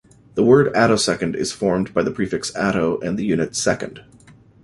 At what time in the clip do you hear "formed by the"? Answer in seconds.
1.51-2.09